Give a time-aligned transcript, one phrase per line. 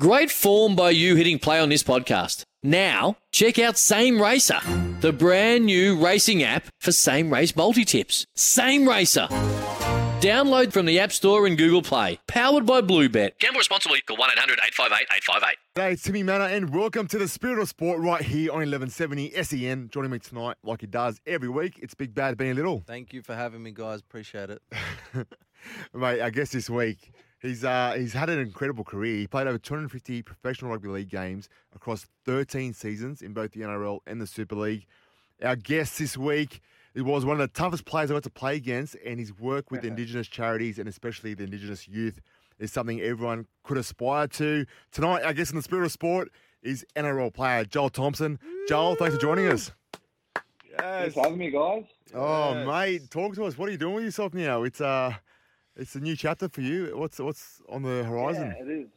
[0.00, 2.44] Great form by you hitting play on this podcast.
[2.62, 4.58] Now, check out Same Racer,
[5.02, 8.24] the brand new racing app for same race multi tips.
[8.34, 9.26] Same Racer.
[10.22, 12.18] Download from the App Store and Google Play.
[12.26, 13.38] Powered by Bluebet.
[13.38, 14.00] Gamble responsibly.
[14.00, 15.56] Call 1 800 858 858.
[15.74, 19.42] Hey, it's Timmy Mannah, and welcome to the Spirit of Sport right here on 1170
[19.42, 19.90] SEN.
[19.90, 22.82] Joining me tonight, like he does every week, it's Big Bad Benny Little.
[22.86, 24.00] Thank you for having me, guys.
[24.00, 24.62] Appreciate it.
[25.92, 27.12] Mate, I guess this week
[27.42, 29.16] he's uh, he's had an incredible career.
[29.18, 34.00] He played over 250 professional rugby league games across 13 seasons in both the NRL
[34.06, 34.86] and the Super League.
[35.42, 36.60] Our guest this week
[36.94, 39.70] he was one of the toughest players I got to play against, and his work
[39.70, 42.20] with Indigenous charities and especially the Indigenous youth
[42.58, 44.66] is something everyone could aspire to.
[44.92, 46.30] Tonight, I guess in the spirit of sport,
[46.62, 48.38] is NRL player Joel Thompson.
[48.68, 49.72] Joel, thanks for joining us.
[50.78, 51.84] Thanks for having me, guys.
[52.14, 52.66] Oh, Yes.
[52.66, 53.58] mate, talk to us.
[53.58, 54.62] What are you doing with yourself now?
[54.62, 55.14] It's uh,
[55.76, 56.96] it's a new chapter for you.
[56.96, 58.54] What's what's on the horizon?
[58.56, 58.88] Yeah, it is.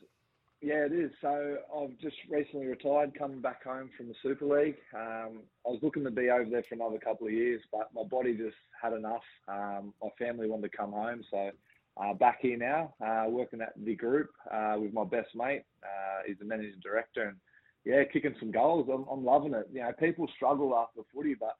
[0.62, 1.12] Yeah, it is.
[1.22, 4.78] So I've just recently retired, coming back home from the Super League.
[4.96, 8.04] Um, I was looking to be over there for another couple of years, but my
[8.04, 9.22] body just had enough.
[9.48, 11.52] Um, my family wanted to come home, so
[11.98, 15.64] uh, back here now, uh, working at the group uh, with my best mate.
[15.84, 17.38] Uh, he's the managing director, and
[17.86, 18.90] yeah, kicking some goals.
[18.92, 19.70] I'm, I'm loving it.
[19.72, 21.56] You know, people struggle after footy, but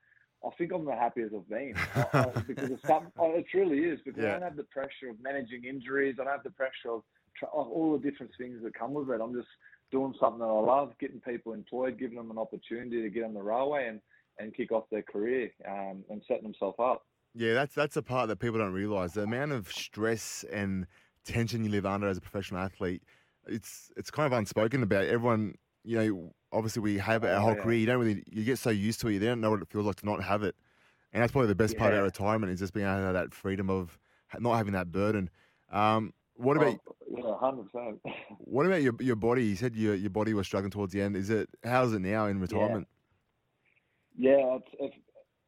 [0.46, 3.80] I think I'm the happiest I've been I, I, because it's some, oh, it truly
[3.80, 4.30] is because Yeah.
[4.30, 6.16] I don't have the pressure of managing injuries.
[6.20, 7.04] I don't have the pressure of
[7.52, 9.20] of all the different things that come with it.
[9.22, 9.48] I'm just
[9.92, 13.34] doing something that I love, getting people employed, giving them an opportunity to get on
[13.34, 14.00] the railway and,
[14.40, 17.06] and kick off their career um, and setting themselves up.
[17.34, 19.14] Yeah, that's that's a part that people don't realise.
[19.14, 20.88] The amount of stress and
[21.26, 23.04] tension you live under as a professional athlete,
[23.48, 25.04] it's it's kind of unspoken about.
[25.06, 27.62] Everyone, you know, obviously we have it our Oh, whole yeah.
[27.64, 27.78] career.
[27.80, 29.86] You don't really you get so used to it, you don't know what it feels
[29.86, 30.56] like to not have it.
[31.14, 32.00] And that's probably the best part Yeah.
[32.00, 33.98] about retirement is just being able to have that freedom of
[34.40, 35.30] not having that burden.
[35.72, 38.02] Um, what about Oh, yeah, hundred percent.
[38.40, 39.46] what about your your body?
[39.46, 41.16] You said your your body was struggling towards the end.
[41.16, 42.88] Is it how's it now in retirement?
[44.18, 44.96] Yeah, it's, it's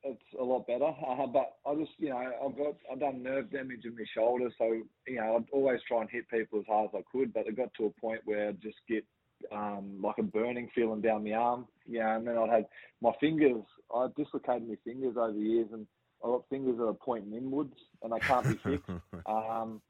[0.03, 0.85] it's a lot better.
[0.85, 4.49] Uh, but I just, you know, I've got I've done nerve damage in my shoulder,
[4.57, 4.65] so
[5.07, 7.33] you know, I'd always try and hit people as hard as I could.
[7.33, 9.05] But it got to a point where I'd just get
[9.51, 11.67] um, like a burning feeling down the arm.
[11.87, 12.65] Yeah, and then I'd had
[13.01, 13.63] my fingers.
[13.93, 15.87] I dislocated my fingers over the years, and
[16.23, 18.89] I got fingers that are pointing inwards, and they can't be fixed.
[19.25, 19.81] Um,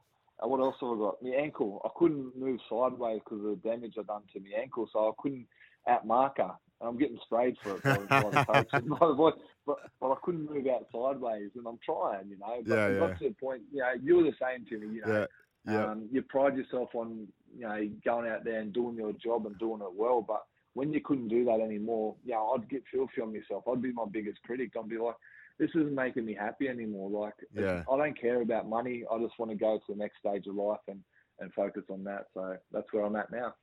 [0.43, 1.23] uh, what else have I got?
[1.23, 1.81] My ankle.
[1.83, 5.11] I couldn't move sideways because of the damage I'd done to my ankle, so I
[5.21, 5.47] couldn't
[5.87, 6.03] at.
[6.03, 8.71] And I'm getting sprayed for it by, by the coach.
[8.99, 9.33] By the voice.
[9.65, 12.61] but, but I couldn't move out sideways, and I'm trying, you know.
[12.65, 13.15] But Yeah, it got yeah.
[13.15, 15.25] to the point, you know, you were the same to me, you know.
[15.65, 15.91] Yeah, yeah.
[15.91, 19.57] Um, you pride yourself on, you know, going out there and doing your job and
[19.57, 20.21] doing it well.
[20.21, 23.63] But when you couldn't do that anymore, you know, I'd get filthy on myself.
[23.67, 24.73] I'd be my biggest critic.
[24.77, 25.15] I'd be like,
[25.57, 27.09] this isn't making me happy anymore.
[27.09, 27.83] Like, Yeah.
[27.91, 29.03] I don't care about money.
[29.11, 30.99] I just want to go to the next stage of life and,
[31.39, 32.25] and focus on that.
[32.33, 33.55] So that's where I'm at now.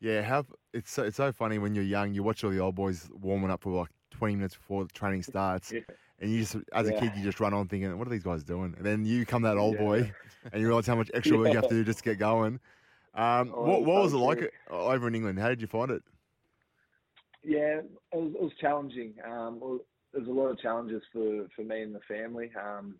[0.00, 2.14] Yeah, how it's so, it's so funny when you're young.
[2.14, 5.22] You watch all the old boys warming up for like 20 minutes before the training
[5.22, 5.80] starts, Yeah.
[6.18, 6.98] and you just, as a Yeah.
[7.00, 9.42] kid, you just run on thinking, "What are these guys doing?" And then you become
[9.42, 9.80] that old Yeah.
[9.80, 10.12] boy,
[10.50, 12.58] and you realize how much extra work you have to do just to get going.
[13.14, 14.48] Um, Oh, what, what was it like true.
[14.70, 15.38] uh, over in England?
[15.38, 16.02] How did you find it?
[17.44, 19.14] Yeah, it was, it was challenging.
[19.28, 19.80] Um,
[20.12, 22.50] there's a lot of challenges for, for me and the family.
[22.60, 22.94] Um,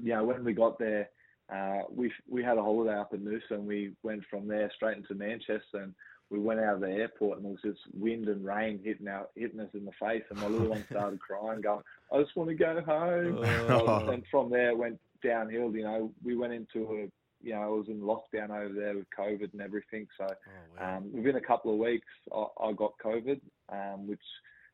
[0.00, 1.08] you know, when we got there,
[1.52, 4.98] uh, we we had a holiday up in Noosa and we went from there straight
[4.98, 5.94] into Manchester and
[6.30, 9.30] we went out of the airport and it was just wind and rain hitting out
[9.34, 11.80] hitting us in the face and my little one started crying, going,
[12.12, 13.38] I just want to go home.
[13.70, 14.08] Oh.
[14.10, 15.74] and from there it went downhill.
[15.74, 17.08] You know, we went into a
[17.48, 20.06] you know, I was in lockdown over there with COVID and everything.
[20.18, 20.96] So Oh, wow.
[20.98, 24.26] um, within a couple of weeks, I, I got COVID, um, which,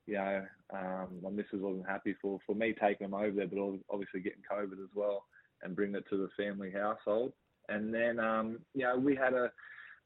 [0.06, 3.78] you know, um, my missus wasn't happy for, for me taking them over there, but
[3.90, 5.24] obviously getting COVID as well
[5.62, 7.32] and bringing it to the family household.
[7.68, 9.52] And then, um, you know, we had a,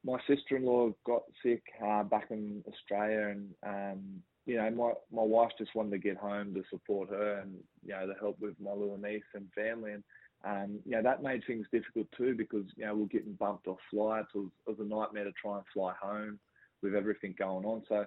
[0.04, 5.52] my sister-in-law got sick uh, back in Australia and, um, you know, my, my wife
[5.58, 8.72] just wanted to get home to support her and, you know, to help with my
[8.72, 9.92] little niece and family.
[9.92, 10.04] And,
[10.44, 13.78] um, you know, that made things difficult too because, you know, we're getting bumped off
[13.90, 14.28] flights.
[14.34, 16.38] It was, it was a nightmare to try and fly home
[16.82, 17.82] with everything going on.
[17.88, 18.04] So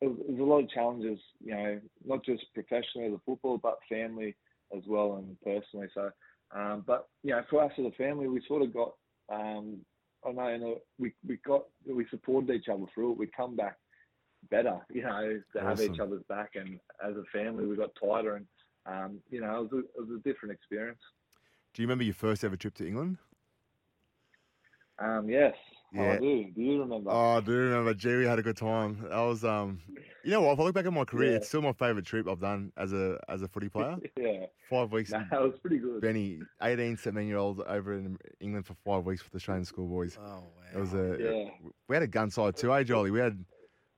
[0.00, 3.20] it was, it was a lot of challenges, you know, not just professionally as a
[3.26, 4.34] football, but family
[4.74, 5.88] as well and personally.
[5.92, 6.10] So,
[6.54, 8.94] um, but, you know, for us as a family, we sort of got,
[9.30, 9.78] um,
[10.26, 13.18] I know, you know, we, we got, we supported each other through it.
[13.18, 13.76] We come back
[14.50, 16.52] better, you know, to have each other's back.
[16.54, 18.46] And as a family, we got tighter and,
[18.86, 21.00] um, you know, it was, a, it was a different experience.
[21.74, 23.18] Do you remember your first ever trip to England?
[25.00, 25.54] Um, yes,
[25.92, 26.12] Yeah.
[26.12, 26.44] I do.
[26.54, 27.10] Do you remember?
[27.10, 27.94] Oh, I do remember.
[27.94, 29.00] Gee, we had a good time.
[29.10, 29.80] That was um,
[30.22, 30.52] You know what?
[30.52, 31.36] If I look back at my career, Yeah.
[31.38, 33.96] it's still my favourite trip I've done as a as a footy player.
[34.16, 35.10] yeah, Five weeks.
[35.10, 36.00] no, in was pretty good.
[36.00, 40.16] Benny, 18, 17 year old over in England for five weeks with the Australian schoolboys.
[40.20, 40.42] Oh wow.
[40.72, 41.16] It was a.
[41.18, 41.68] Yeah.
[41.88, 43.10] We had a gun side too, eh, Jolly?
[43.10, 43.44] We had.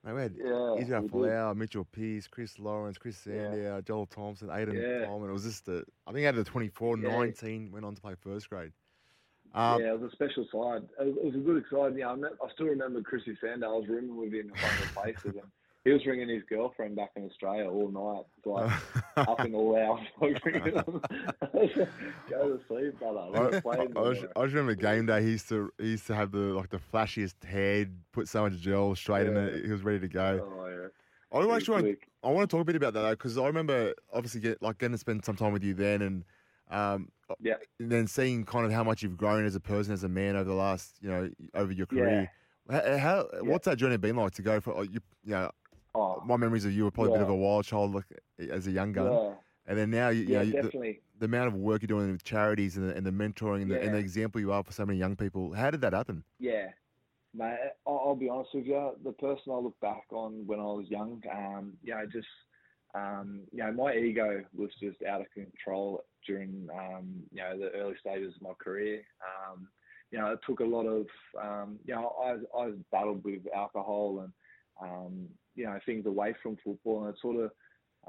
[0.06, 1.12] Mate, we had Yeah, Israel we did.
[1.12, 3.80] Folau, Mitchell Pearce, Chris Lawrence, Chris Yeah.
[3.84, 5.06] Joel Thompson, Aidan Yeah.
[5.06, 5.30] Coleman.
[5.30, 7.08] It was just a, I think out of the 24, Yeah.
[7.08, 8.72] 19 went on to play first grade.
[9.54, 10.88] Um, yeah, it was a special side.
[11.00, 11.96] It was, it was a good side.
[11.96, 13.74] Yeah, I, I still remember Chrissy Sandow.
[13.74, 15.50] I was rooming with him in the places, and
[15.86, 18.72] he was ringing his girlfriend back in Australia all night, like
[19.28, 20.04] up in all hours.
[20.20, 21.00] like, ringing them.
[22.28, 23.20] Go to sleep, brother.
[23.20, 24.26] I, I, I, just.
[24.34, 25.22] I just remember game day.
[25.22, 28.58] He used to he used to have the like the flashiest head, put so much
[28.58, 29.64] gel straight in it.
[29.64, 30.40] He was ready to go.
[30.44, 30.88] Oh, yeah.
[31.32, 31.98] I Pretty actually want.
[32.24, 34.78] I want to talk a bit about that though, because I remember obviously get like
[34.78, 36.24] getting to spend some time with you then, and
[36.68, 37.54] um, Yeah.
[37.78, 40.34] and then seeing kind of how much you've grown as a person, as a man
[40.34, 42.28] over the last you know over your career.
[42.68, 45.52] How, how what's that journey been like to go from like, you you know
[45.96, 48.04] Oh, my memories of you were probably a bit of a wild child like
[48.50, 49.34] as a young gun, yeah,
[49.66, 52.12] and then now you, you yeah, know you, the, the amount of work you're doing
[52.12, 54.72] with charities and the, and the mentoring and, the, and the example you are for
[54.72, 55.54] so many young people.
[55.54, 56.24] How did that happen?
[56.38, 56.68] Yeah,
[57.34, 57.56] mate.
[57.86, 58.92] I'll, I'll be honest with you.
[59.02, 62.28] The person I look back on when I was young, um, you know, just,
[62.94, 67.70] um, you know, my ego was just out of control during, um, you know, the
[67.70, 69.02] early stages of my career.
[69.24, 69.68] Um,
[70.10, 71.06] you know, it took a lot of,
[71.42, 74.32] um, you know, I, I battled with alcohol and,
[74.80, 77.50] um, you know, things away from football, and it sort of.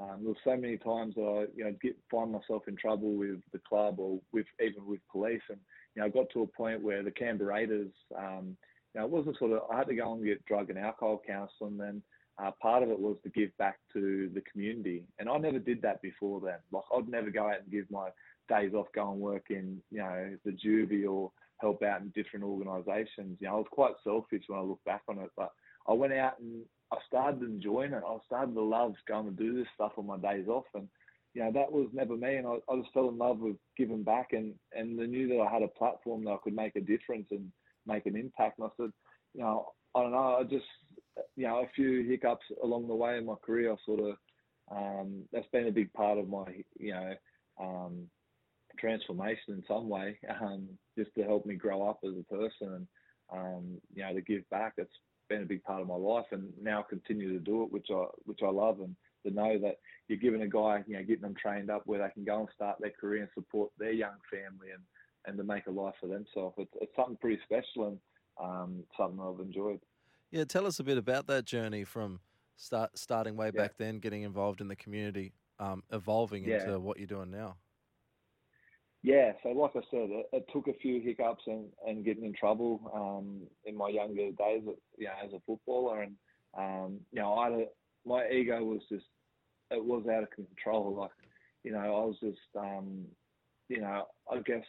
[0.00, 3.16] Um, there were so many times that I, you know, get find myself in trouble
[3.16, 5.58] with the club or with even with police, and
[5.94, 8.56] you know, I got to a point where the Canberra Raiders, um,
[8.94, 11.20] you know, it wasn't sort of, I had to go and get drug and alcohol
[11.26, 12.02] counselling, and
[12.40, 15.02] uh, part of it was to give back to the community.
[15.18, 16.58] And I never did that before then.
[16.70, 18.10] Like, I'd never go out and give my
[18.48, 22.44] days off, go and work in, you know, the juvie or help out in different
[22.44, 23.38] organisations.
[23.40, 25.50] You know, I was quite selfish when I look back on it, but
[25.88, 26.62] I went out and
[26.92, 28.02] I started enjoying it.
[28.06, 30.64] I started to love going to do this stuff on my days off.
[30.74, 30.88] And,
[31.34, 32.36] you know, that was never me.
[32.36, 35.40] And I, I just fell in love with giving back and, and I knew that
[35.40, 37.50] I had a platform that I could make a difference and
[37.86, 38.58] make an impact.
[38.58, 38.90] And I said,
[39.34, 40.66] you know, I don't know, I just,
[41.36, 44.16] you know, a few hiccups along the way in my career, I sort of,
[44.70, 46.44] um, that's been a big part of my,
[46.78, 47.14] you know,
[47.60, 48.08] um,
[48.78, 52.86] transformation in some way, um, just to help me grow up as a person and,
[53.32, 54.74] um, you know, to give back.
[54.76, 54.90] It's
[55.28, 58.04] been a big part of my life, and now continue to do it, which I
[58.24, 58.96] which I love, and
[59.26, 59.76] to know that
[60.08, 62.48] you're giving a guy, you know, getting them trained up where they can go and
[62.54, 64.82] start their career and support their young family and
[65.26, 66.54] and to make a life for themselves.
[66.58, 68.00] It's it's something pretty special and
[68.40, 69.80] um, something I've enjoyed.
[70.30, 72.20] Yeah, tell us a bit about that journey from
[72.56, 73.62] start starting way Yeah.
[73.62, 76.54] back then, getting involved in the community, um, evolving Yeah.
[76.54, 77.56] into what you're doing now.
[79.02, 82.34] Yeah, so like I said, it, it took a few hiccups and, and getting in
[82.34, 84.62] trouble um, in my younger days,
[84.96, 86.14] you know, as a footballer, and
[86.56, 87.66] um, you know, I
[88.04, 89.04] my ego was just
[89.70, 90.94] it was out of control.
[90.94, 91.10] Like,
[91.62, 93.04] you know, I was just, um,
[93.68, 94.64] you know, I guess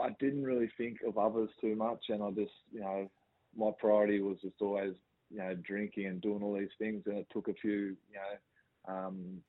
[0.00, 3.10] I didn't really think of others too much, and I just, you know,
[3.56, 4.94] my priority was just always,
[5.30, 8.94] you know, drinking and doing all these things, and it took a few, you know,
[8.94, 9.40] um,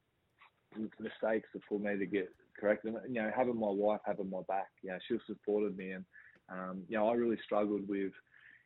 [1.00, 2.30] mistakes for me to get
[2.60, 2.94] corrected.
[2.94, 6.06] And, you know, having my wife having my back, you know, she supported me, and
[6.50, 8.12] um, you know, I really struggled with,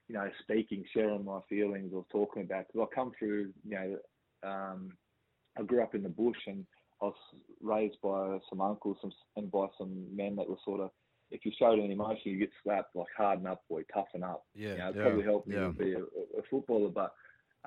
[0.07, 3.97] you know, speaking, sharing my feelings, or talking about because I come through, you know,
[4.43, 4.91] um,
[5.57, 6.65] I grew up in the bush, and
[7.01, 7.15] I was
[7.61, 10.91] raised by some uncles some, and by some men that were sort of,
[11.31, 14.45] if you showed any emotion, you get slapped like harden up, boy, toughen up.
[14.55, 15.61] Yeah, You know, it yeah, probably helped me yeah.
[15.61, 17.13] to be a, a footballer, but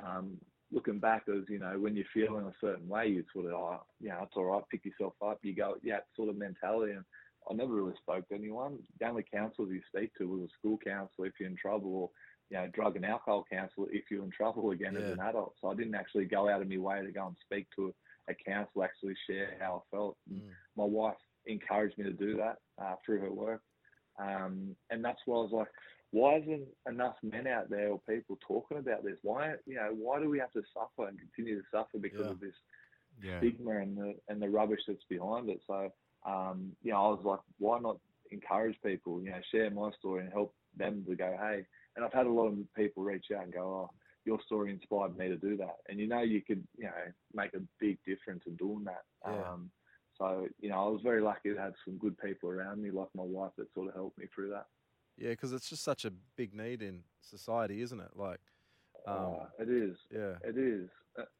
[0.02, 0.38] um,
[0.72, 3.82] looking back as you know when you're feeling a certain way you sort of oh
[4.00, 5.38] yeah it's all right pick yourself up.
[5.42, 7.04] You go yeah sort of mentality and
[7.50, 8.78] I never really spoke to anyone.
[9.00, 12.10] The only counsellors you speak to was a school counsellor if you're in trouble or
[12.50, 15.54] you know drug and alcohol counsellor if you're in trouble again as an adult.
[15.60, 17.92] So I didn't actually go out of my way to go and speak to
[18.28, 20.16] a, a counsellor actually share how I felt.
[20.32, 20.40] Mm.
[20.76, 23.62] my wife encouraged me to do that uh, through her work
[24.18, 25.68] um, and that's why I was like
[26.12, 29.16] why isn't enough men out there or people talking about this?
[29.22, 32.30] Why, you know, why do we have to suffer and continue to suffer because Yeah.
[32.30, 32.54] of this
[33.20, 33.42] Yeah.
[33.42, 35.60] stigma and the and the rubbish that's behind it?
[35.66, 35.90] So,
[36.26, 37.98] um, you know, I was like, why not
[38.30, 39.22] encourage people?
[39.22, 41.64] You know, share my story and help them to go, hey.
[41.96, 43.90] And I've had a lot of people reach out and go, oh,
[44.24, 45.76] your story inspired me to do that.
[45.88, 46.92] And you know, you could, you know,
[47.34, 49.04] make a big difference in doing that.
[49.26, 49.52] Yeah.
[49.52, 49.70] Um,
[50.22, 53.08] so, you know, I was very lucky to have some good people around me, like
[53.14, 54.66] my wife, that sort of helped me through that.
[55.18, 58.10] Yeah, because it's just such a big need in society, isn't it?
[58.14, 58.40] Like,
[59.06, 59.96] um, Uh, it is.
[60.10, 60.88] yeah, It is,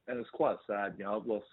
[0.09, 0.95] and it's quite sad.
[0.99, 1.47] You know, I've lost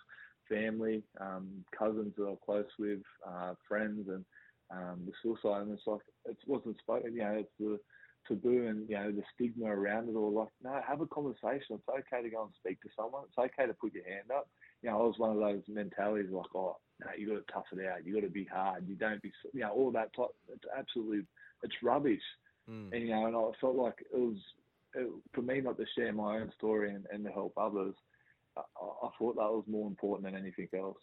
[0.49, 4.25] family, um, cousins that I'm close with, uh, friends, and
[4.71, 5.61] um, the suicide.
[5.63, 7.13] And it's like it wasn't spoken.
[7.13, 7.79] You know, it's the
[8.27, 10.33] taboo and you know the stigma around it all.
[10.33, 11.75] Like, no, have a conversation.
[11.77, 13.23] It's okay to go and speak to someone.
[13.27, 14.49] It's okay to put your hand up.
[14.81, 17.65] You know, I was one of those mentalities like, oh, no, you got to tough
[17.71, 18.05] it out.
[18.05, 18.87] You got to be hard.
[18.87, 20.13] You don't be, you know, all that.
[20.15, 21.25] Type, it's absolutely,
[21.63, 22.21] it's rubbish.
[22.69, 22.93] Mm.
[22.93, 24.37] And you know, and I felt like it was
[24.95, 27.95] it, for me not to share my own story and, and to help others.
[28.57, 30.97] I, I thought that was more important than anything else.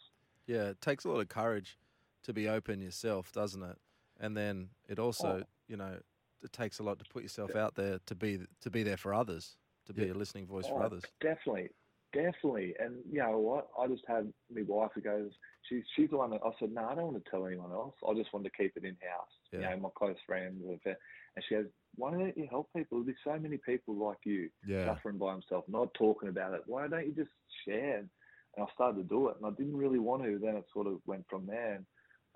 [0.47, 1.79] Yeah, it takes a lot of courage
[2.25, 3.77] to be open yourself, doesn't it?
[4.21, 5.47] And then it also, Oh.
[5.69, 5.99] you know,
[6.43, 9.15] it takes a lot to put yourself out there to be to be there for
[9.15, 10.13] others, to be Yeah.
[10.13, 11.03] a listening voice for Oh, others.
[11.21, 11.71] Definitely,
[12.17, 12.75] definitely.
[12.79, 13.69] And you know what?
[13.79, 15.31] I just had my wife who goes,
[15.69, 17.95] she's she's the one that I said, no, I don't want to tell anyone else.
[18.09, 19.29] I just want to keep it in house.
[19.53, 23.03] You know, my close friends and and she goes, why don't you help people?
[23.05, 24.87] There's so many people like you Yeah.
[24.87, 26.63] suffering by himself, not talking about it.
[26.67, 27.31] Why don't you just
[27.65, 27.99] share?
[27.99, 28.09] And
[28.59, 30.39] I started to do it, and I didn't really want to.
[30.39, 31.75] Then it sort of went from there.
[31.75, 31.87] And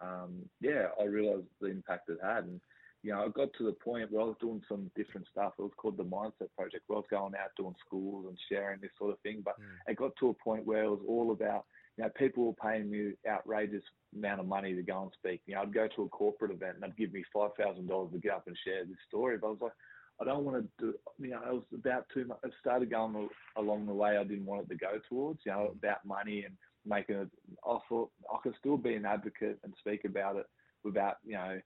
[0.02, 2.60] um, yeah, I realised the impact it had, and
[3.02, 5.54] you know, I got to the point where I was doing some different stuff.
[5.58, 8.80] It was called the Mindset Project, where I was going out doing schools and sharing
[8.80, 9.40] this sort of thing.
[9.42, 9.78] But Mm.
[9.88, 11.64] it got to a point where it was all about,
[11.96, 15.40] you know, people were paying me outrageous amount of money to go and speak.
[15.46, 18.12] You know, I'd go to a corporate event and they'd give me five thousand dollars
[18.12, 19.38] to get up and share this story.
[19.38, 19.72] But I was like,
[20.20, 20.98] I don't want to do.
[21.18, 22.38] You know, it was about too much.
[22.44, 25.40] It started going along the way I didn't want it to go towards.
[25.46, 26.54] You know, about money and
[26.84, 27.28] making it.
[27.66, 30.46] I thought I could still be an advocate and speak about it
[30.84, 31.60] without, you know,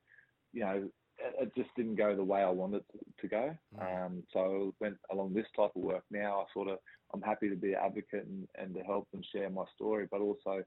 [0.53, 3.57] you know, it, just didn't go the way I wanted it to go.
[3.79, 4.07] Mm.
[4.07, 6.05] Um, so I went along this type of work.
[6.11, 6.79] Now I sort of
[7.13, 10.21] I'm happy to be an advocate and, and to help and share my story, but
[10.21, 10.63] also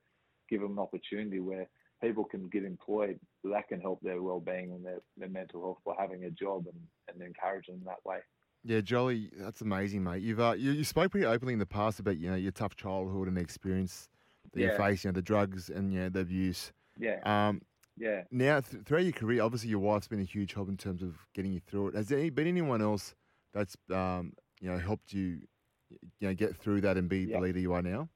[0.50, 1.68] give them an opportunity where
[2.02, 3.20] people can get employed.
[3.44, 6.80] That can help their well-being and their, their mental health by having a job and,
[7.14, 8.20] and encourage them that way.
[8.64, 10.22] Yeah, Jolly, that's amazing, mate.
[10.22, 12.76] You've uh, you, you spoke pretty openly in the past about you know your tough
[12.76, 14.10] childhood and the experience
[14.54, 14.78] that you Yeah.
[14.78, 16.72] faced, you know, the drugs and you know, the abuse.
[17.00, 17.62] Yeah, Um,
[17.98, 18.24] yeah.
[18.32, 21.16] now th- throughout your career, obviously your wife's been a huge help in terms of
[21.34, 21.96] getting you through it.
[21.96, 23.16] Has there been anyone else
[23.54, 25.42] that's um, you know helped you,
[26.20, 27.38] you know, get through that and be Yeah.
[27.38, 28.10] the leader you are now?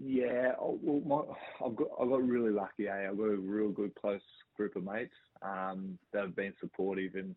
[0.00, 2.86] Yeah, oh, well, my, I've got I got really lucky.
[2.88, 3.08] Eh?
[3.08, 4.22] I've got a real good close
[4.56, 7.34] group of mates um, that have been supportive and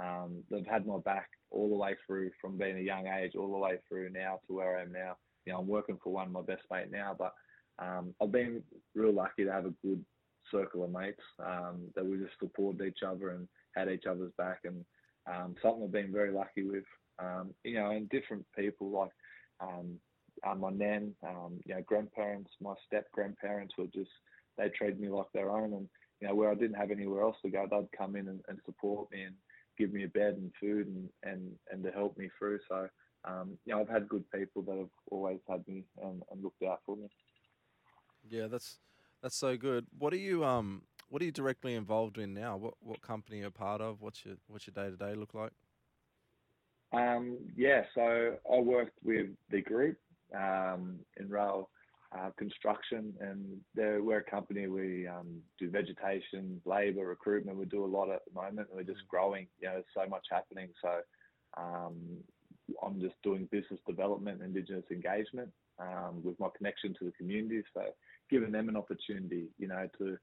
[0.00, 3.50] um, they've had my back all the way through from being a young age all
[3.50, 5.16] the way through now to where I am now.
[5.44, 7.34] You know, I'm working for one of my best mate now, but
[7.80, 8.62] um, I've been
[8.94, 10.04] real lucky to have a good
[10.50, 14.60] circle of mates um, that we just supported each other and had each other's back,
[14.64, 14.84] and
[15.26, 16.84] um, something I've been very lucky with.
[17.18, 19.10] Um, you know, and different people like
[19.60, 19.98] um,
[20.46, 24.10] uh, my nan, um, you know, grandparents, my step grandparents were just
[24.56, 25.88] they treated me like their own, and
[26.20, 28.58] you know, where I didn't have anywhere else to go, they'd come in and, and
[28.64, 29.34] support me and
[29.78, 32.58] give me a bed and food and and and to help me through.
[32.68, 32.88] So,
[33.24, 36.62] um, you know, I've had good people that have always had me and, and looked
[36.62, 37.08] out for me.
[38.28, 38.78] Yeah, that's
[39.22, 39.86] that's so good.
[39.98, 42.56] What are you um what are you directly involved in now?
[42.56, 44.00] What what company are you part of?
[44.00, 45.52] What's your what's your day to day look like?
[46.92, 49.96] Um, yeah, so I worked with the group
[50.34, 51.70] um, in rail
[52.16, 54.66] uh, construction, and they're, we're a company.
[54.66, 57.56] We um, do vegetation, labour, recruitment.
[57.56, 59.46] We do a lot at the moment, and we're just growing.
[59.60, 60.70] You know, there's so much happening.
[60.82, 61.00] So
[61.56, 61.94] um,
[62.82, 67.62] I'm just doing business development, Indigenous engagement um, with my connection to the community.
[67.74, 67.82] So
[68.30, 70.18] giving them an opportunity, you know, to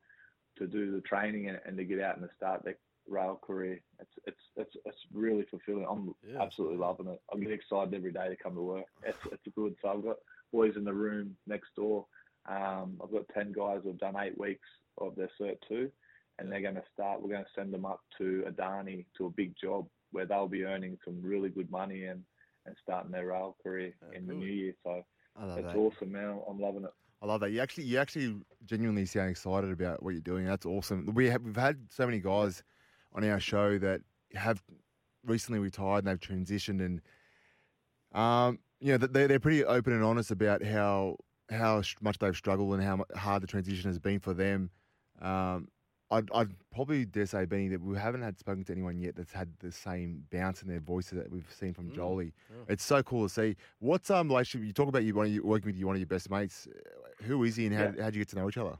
[0.58, 2.78] to do the training and, and to get out and to start their
[3.08, 3.80] rail career.
[4.00, 5.86] It's it's it's it's really fulfilling.
[5.90, 7.22] I'm Yeah, absolutely loving it.
[7.34, 8.86] I get excited every day to come to work.
[9.04, 9.76] It's it's good.
[9.82, 10.18] So I've got
[10.52, 12.06] boys in the room next door.
[12.48, 14.68] Um, I've got ten guys who've done eight weeks
[15.00, 15.92] of their cert two,
[16.40, 17.22] and they're going to start.
[17.22, 20.64] We're going to send them up to Adani to a big job where they'll be
[20.64, 22.24] earning some really good money and
[22.68, 24.74] and starting their rail career Yeah, in the new year.
[24.84, 25.04] So
[25.42, 25.76] it's that.
[25.76, 26.40] awesome, man.
[26.48, 26.92] I'm loving it.
[27.22, 27.52] I love that.
[27.52, 30.46] You actually, you actually genuinely sound excited about what you're doing.
[30.46, 31.12] That's awesome.
[31.16, 32.62] We have, we've had so many guys
[33.14, 34.02] on our show that
[34.36, 34.62] have
[35.26, 37.02] recently retired and they've transitioned, and
[38.14, 41.18] um, you know, they they're pretty open and honest about how
[41.50, 44.70] how much they've struggled and how hard the transition has been for them.
[45.22, 45.70] Um,
[46.10, 49.34] I'd, I'd probably dare say, Benny, that we haven't had spoken to anyone yet that's
[49.34, 52.34] had the same bounce in their voices that we've seen from Mm, Jolly.
[52.50, 52.64] yeah.
[52.70, 53.56] It's so cool to see.
[53.80, 54.66] What's um relationship?
[54.68, 56.68] You talk about you one of you working with you, one of your best mates.
[57.24, 58.04] Who is he, and how Yeah.
[58.04, 58.78] how'd you get to know each other?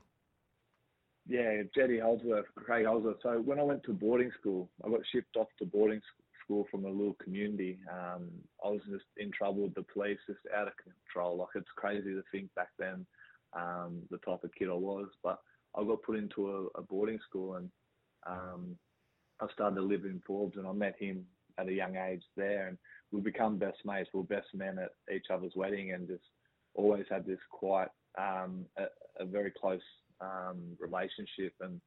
[1.28, 3.18] Yeah, Jetty Holdsworth, Craig Holdsworth.
[3.22, 6.02] So when I went to boarding school, I got shipped off to boarding
[6.44, 7.80] school from a little community.
[7.92, 8.30] Um,
[8.64, 11.36] I was just in trouble with the police, just out of control.
[11.38, 13.06] Like it's crazy to think back then,
[13.52, 15.08] um, the type of kid I was.
[15.22, 15.42] But
[15.78, 17.70] I got put into a, a boarding school and
[18.26, 18.76] um,
[19.42, 21.26] I started to live in Forbes and I met him
[21.60, 22.78] at a young age there and
[23.12, 24.10] we become best mates.
[24.14, 26.24] We're best men at each other's wedding and just
[26.74, 28.86] always had this quite um, a,
[29.22, 29.82] a very close
[30.22, 31.54] um, relationship.
[31.62, 31.80] And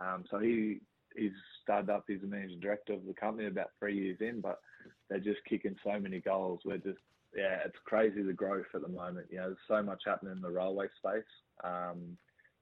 [0.00, 0.80] um, so he
[1.16, 2.04] he's started up.
[2.06, 4.60] He's the managing director of the company about three years in, but
[5.08, 6.60] they're just kicking so many goals.
[6.64, 6.98] We're just
[7.34, 9.26] yeah, it's crazy the growth at the moment.
[9.30, 11.24] You know, there's so much happening in the railway space.
[11.64, 12.16] Um,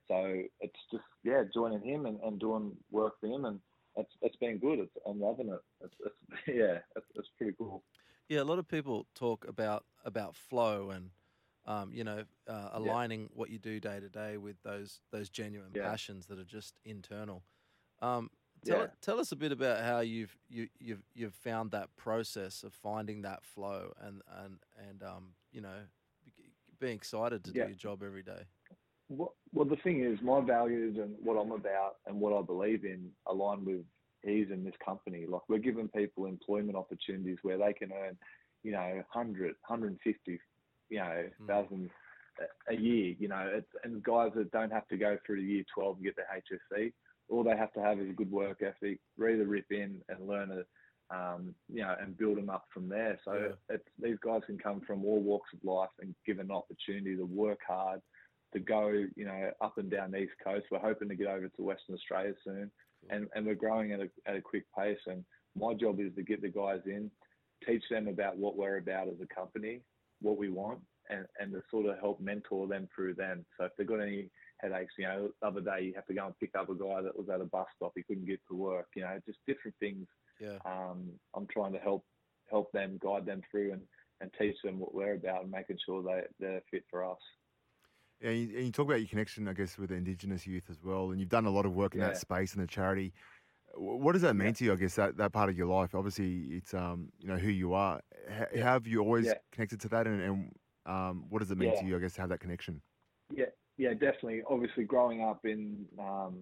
[0.08, 3.60] so it's just yeah, joining him and, and doing work for him, and
[3.96, 4.80] it's it's been good.
[4.80, 5.60] It's, I'm loving it.
[5.82, 6.14] It's, it's
[6.48, 7.82] yeah, it's, it's pretty cool.
[8.28, 11.10] Yeah, a lot of people talk about about flow and
[11.66, 13.28] um, you know uh, aligning yeah.
[13.34, 15.88] what you do day to day with those those genuine yeah.
[15.88, 17.42] passions that are just internal.
[18.02, 18.30] Um,
[18.64, 18.86] tell, yeah.
[19.00, 23.22] tell us a bit about how you've you, you've you've found that process of finding
[23.22, 24.58] that flow and and
[24.88, 25.80] and um, you know
[26.80, 28.44] being excited to do your job every day.
[29.08, 32.84] Well, well, the thing is, my values and what I'm about and what I believe
[32.84, 33.84] in align with
[34.24, 35.26] he's in this company.
[35.28, 38.16] Like we're giving people employment opportunities where they can earn,
[38.62, 40.40] you know, 100, 150,
[40.88, 41.46] you know, mm.
[41.46, 41.90] thousand
[42.68, 43.14] a year.
[43.18, 46.04] You know, it's, and guys that don't have to go through the year 12 and
[46.04, 46.92] get their HSC.
[47.30, 50.28] All they have to have is a good work ethic, read the rip in and
[50.28, 50.66] learn it,
[51.10, 53.18] um, you know, and build them up from there.
[53.24, 53.76] So yeah.
[53.76, 57.24] it's, these guys can come from all walks of life and given an opportunity to
[57.24, 58.00] work hard,
[58.54, 60.66] to go, you know, up and down the east coast.
[60.70, 62.70] We're hoping to get over to Western Australia soon
[63.10, 64.98] and, and we're growing at a, at a quick pace.
[65.06, 65.24] And
[65.56, 67.10] my job is to get the guys in,
[67.66, 69.80] teach them about what we're about as a company,
[70.20, 70.80] what we want,
[71.10, 73.44] and, and to sort of help mentor them through them.
[73.58, 74.30] So if they've got any
[74.60, 77.02] headaches, you know, the other day you have to go and pick up a guy
[77.02, 79.76] that was at a bus stop, he couldn't get to work, you know, just different
[79.80, 80.06] things.
[80.40, 80.58] Yeah.
[80.64, 82.04] Um, I'm trying to help
[82.50, 83.82] help them, guide them through, and,
[84.20, 87.18] and teach them what we're about, and making sure they they're fit for us.
[88.24, 91.10] And you, and you, talk about your connection, I guess, with Indigenous youth as well,
[91.10, 92.08] and you've done a lot of work in yeah.
[92.08, 93.12] that space and the charity.
[93.76, 94.52] What does that mean yeah.
[94.52, 94.72] to you?
[94.72, 95.94] I guess that, that part of your life.
[95.94, 98.00] Obviously, it's um you know who you are.
[98.28, 98.64] H- yeah.
[98.64, 100.52] Have you always connected to that, and, and
[100.86, 101.96] um what does it mean to you?
[101.96, 102.80] I guess to have that connection.
[103.34, 104.42] Yeah, yeah, definitely.
[104.48, 106.38] Obviously, growing up in um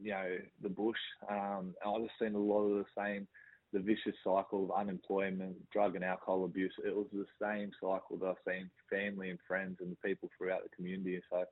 [0.00, 0.96] you know the bush,
[1.30, 3.26] um, I've just seen a lot of the same
[3.72, 6.72] the vicious cycle of unemployment, drug and alcohol abuse.
[6.84, 10.62] It was the same cycle that I've seen family and friends and the people throughout
[10.62, 11.20] the community.
[11.30, 11.44] So,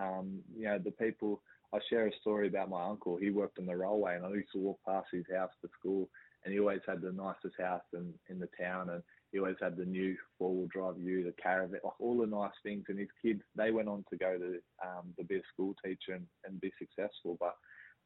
[0.00, 1.42] um, you know, the people,
[1.72, 3.16] I share a story about my uncle.
[3.16, 6.08] He worked on the railway and I used to walk past his house to school
[6.44, 9.76] and he always had the nicest house in, in the town and he always had
[9.76, 12.84] the new four-wheel drive ute, the caravan, like all the nice things.
[12.88, 16.12] And his kids, they went on to go to um, to be a school teacher
[16.14, 17.36] and, and be successful.
[17.40, 17.56] But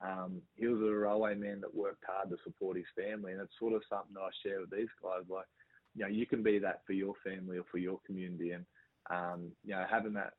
[0.03, 3.59] um, he was a railway man that worked hard to support his family, and it's
[3.59, 5.25] sort of something that I share with these guys.
[5.29, 5.47] Like,
[5.95, 8.65] you know, you can be that for your family or for your community, and
[9.11, 10.33] um, you know, having that,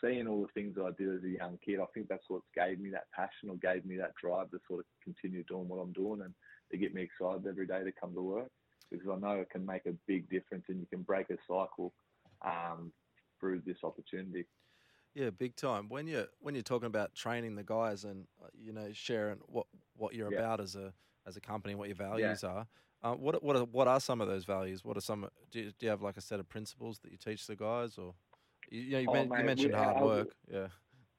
[0.00, 2.80] seeing all the things I did as a young kid, I think that's what gave
[2.80, 5.92] me that passion or gave me that drive to sort of continue doing what I'm
[5.92, 6.34] doing and
[6.72, 8.50] to get me excited every day to come to work
[8.90, 11.92] because I know it can make a big difference and you can break a cycle
[12.44, 12.92] um,
[13.40, 14.46] through this opportunity.
[15.14, 15.88] Yeah, big time.
[15.88, 19.66] When you're when you're talking about training the guys and uh, you know sharing what
[19.96, 20.40] what you're yeah.
[20.40, 20.92] about as a
[21.26, 22.48] as a company, what your values yeah.
[22.48, 22.66] are.
[23.02, 24.84] Uh, what what are, what are some of those values?
[24.84, 25.28] What are some?
[25.52, 27.98] Do you, do you have like a set of principles that you teach the guys,
[27.98, 28.14] or
[28.70, 30.34] you, you, know, you, oh, you mentioned we, hard work?
[30.50, 30.68] Yeah,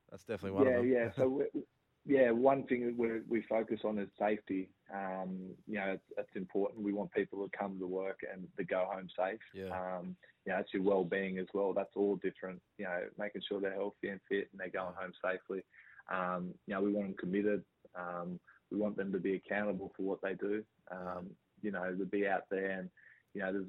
[0.10, 0.92] that's definitely one yeah, of them.
[0.92, 1.44] Yeah, So
[2.06, 4.70] yeah, one thing that we we focus on is safety.
[4.94, 5.38] Um,
[5.68, 6.84] you know, it's, it's, important.
[6.84, 9.40] We want people to come to work and to go home safe.
[9.54, 9.70] Yeah.
[9.70, 10.16] Um,
[10.46, 11.74] you know, it's your well-being as well.
[11.74, 12.62] That's all different.
[12.78, 15.64] You know, making sure they're healthy and fit and they're going home safely.
[16.12, 17.64] Um, you know, we want them committed.
[17.96, 18.40] Um,
[18.72, 20.64] we want them to be accountable for what they do.
[20.92, 21.32] Um,
[21.64, 22.90] you know, to be out there and
[23.34, 23.66] you know, there's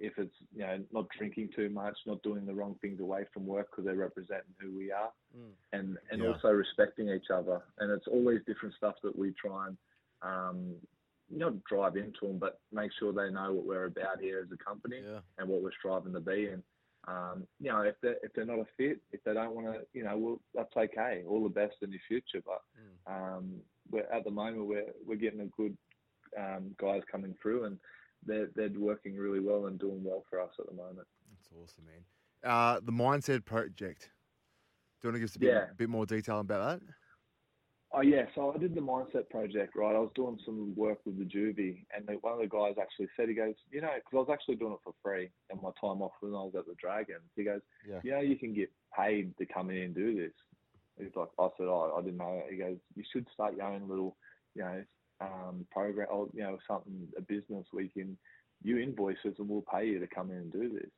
[0.00, 3.46] if it's you know not drinking too much, not doing the wrong things away from
[3.46, 5.50] work because they're representing who we are, mm.
[5.72, 6.28] and and yeah.
[6.28, 7.62] also respecting each other.
[7.78, 9.76] And it's all these different stuff that we try and
[10.22, 10.74] um,
[11.30, 14.64] not drive into them, but make sure they know what we're about here as a
[14.64, 15.20] company yeah.
[15.38, 16.48] and what we're striving to be.
[16.48, 16.62] And
[17.08, 19.80] um, you know, if they're if they're not a fit, if they don't want to,
[19.92, 21.22] you know, well, that's okay.
[21.28, 22.42] All the best in your future.
[22.44, 22.62] But
[23.08, 23.36] mm.
[23.36, 23.54] um,
[23.90, 25.76] we're at the moment we're we're getting a good
[26.38, 27.78] um, guys coming through and
[28.26, 31.06] they're they're working really well and doing well for us at the moment.
[31.30, 32.04] That's awesome, man.
[32.50, 34.10] Uh, the Mindset Project.
[35.00, 35.64] Do you want to give us a bit, yeah.
[35.76, 36.86] bit more detail about that?
[37.92, 39.94] Oh yeah, so I did the Mindset Project, right?
[39.94, 43.08] I was doing some work with the Juvie, and the, one of the guys actually
[43.16, 45.70] said, he goes, you know, because I was actually doing it for free in my
[45.80, 47.20] time off when I was at the Dragon.
[47.36, 48.00] He goes, yeah.
[48.02, 50.32] you know, you can get paid to come in and do this.
[50.98, 52.42] He's like, I said, oh, I didn't know.
[52.50, 54.16] He goes, you should start your own little,
[54.54, 54.82] you know,
[55.20, 58.16] um, program or you know something a business we can
[58.62, 60.90] you invoice us and we'll pay you to come in and do this.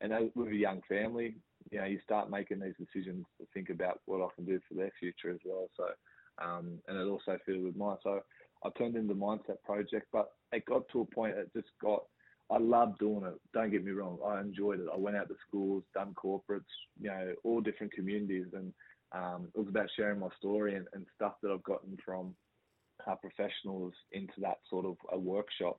[0.00, 1.36] And as, with a young family,
[1.70, 4.74] you know, you start making these decisions to think about what I can do for
[4.74, 5.68] their future as well.
[5.76, 5.84] So,
[6.42, 7.96] um, and it also fitted with mine.
[8.02, 8.20] So
[8.64, 12.02] I turned into mindset project, but it got to a point it just got.
[12.50, 13.40] I loved doing it.
[13.54, 14.18] Don't get me wrong.
[14.26, 14.86] I enjoyed it.
[14.92, 16.64] I went out to schools, done corporates,
[17.00, 18.74] you know, all different communities, and
[19.12, 22.34] um, it was about sharing my story and, and stuff that I've gotten from
[23.06, 25.78] uh, professionals into that sort of a workshop.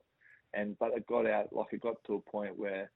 [0.53, 2.91] And but it got out like it got to a point where,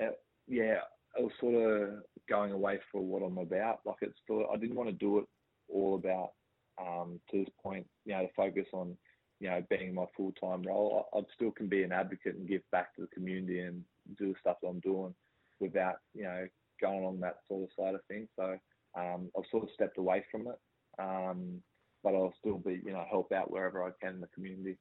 [0.00, 0.10] uh,
[0.46, 0.78] yeah,
[1.18, 3.80] it was sort of going away for what I'm about.
[3.84, 5.24] Like it's still, I didn't want to do it
[5.68, 6.32] all about
[6.80, 7.86] um, to this point.
[8.04, 8.96] You know, to focus on
[9.40, 11.06] you know being my full time role.
[11.12, 13.82] I, I still can be an advocate and give back to the community and
[14.18, 15.14] do the stuff that I'm doing
[15.60, 16.46] without you know
[16.80, 18.28] going on that sort of side of things.
[18.36, 18.56] So
[18.96, 20.58] um, I've sort of stepped away from it,
[20.98, 21.62] um,
[22.02, 24.78] but I'll still be you know help out wherever I can in the community.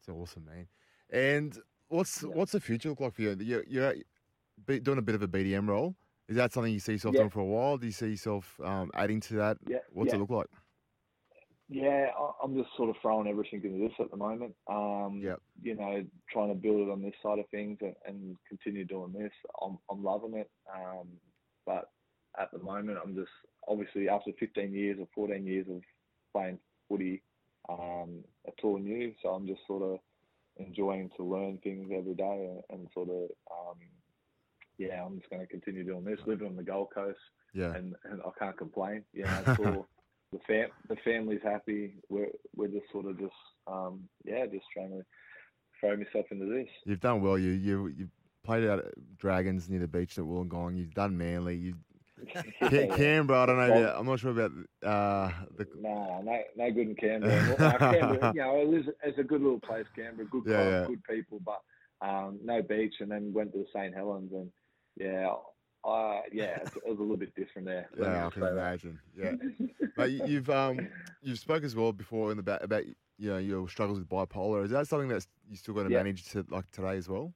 [0.00, 0.66] It's awesome, man.
[1.12, 1.58] And
[1.88, 2.30] what's yeah.
[2.30, 3.36] what's the future look like for you?
[3.38, 3.94] You're, you're
[4.80, 5.94] doing a bit of a BDM role.
[6.28, 7.22] Is that something you see yourself yeah.
[7.22, 7.76] doing for a while?
[7.76, 9.58] Do you see yourself um, adding to that?
[9.66, 9.78] Yeah.
[9.92, 10.46] What's it look like?
[11.68, 12.06] Yeah,
[12.42, 14.54] I'm just sort of throwing everything into this at the moment.
[14.68, 15.36] Um, yeah.
[15.62, 19.12] You know, trying to build it on this side of things and, and continue doing
[19.12, 19.30] this.
[19.62, 20.50] I'm, I'm loving it.
[20.72, 21.08] Um,
[21.66, 21.90] but
[22.40, 23.30] at the moment, I'm just
[23.68, 25.82] obviously after 15 years or 14 years of
[26.32, 27.22] playing footy,
[27.68, 29.12] um, it's all new.
[29.22, 29.98] So I'm just sort of
[30.56, 33.78] enjoying to learn things every day and, and sort of um,
[34.78, 37.18] yeah, I'm just going to continue doing this, living on the Gold Coast.
[37.52, 37.74] Yeah.
[37.74, 39.04] And, and I can't complain.
[39.12, 39.86] Yeah, it's all,
[40.32, 41.94] the fam the family's happy.
[42.08, 43.32] We're we're just sort of just
[43.66, 45.02] um yeah, just trying to
[45.80, 46.68] throw myself into this.
[46.84, 47.36] You've done well.
[47.36, 48.08] You you you
[48.44, 50.78] played out at Dragons near the beach at Wollongong.
[50.78, 51.56] You've done Manly.
[51.56, 51.74] You
[52.60, 53.70] Canberra, I don't know.
[53.70, 54.52] Well, I'm not sure about
[54.84, 55.66] uh, the.
[55.78, 57.54] No, no, no good in Canberra.
[57.58, 60.28] uh, Canberra you know, it is, it's a good little place, Canberra.
[60.28, 60.86] Good club, yeah, yeah.
[60.86, 61.60] good people, but
[62.06, 62.94] um, no beach.
[63.00, 64.50] And then went to the St Helens, and
[64.96, 65.28] yeah,
[65.84, 67.88] uh, yeah, it was a little bit different there.
[67.98, 69.00] Yeah, I can imagine.
[69.16, 69.32] Yeah,
[69.96, 70.88] but you've um
[71.22, 72.84] you've spoke as well before in the about, about
[73.18, 74.64] you know your struggles with bipolar.
[74.64, 75.98] Is that something that you still got to yeah.
[75.98, 77.32] manage to like today as well?